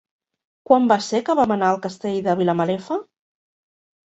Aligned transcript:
Quan 0.69 0.87
va 0.91 0.97
ser 1.07 1.19
que 1.27 1.35
vam 1.39 1.53
anar 1.57 1.67
al 1.73 1.77
Castell 1.83 2.17
de 2.29 2.35
Vilamalefa? 2.41 2.99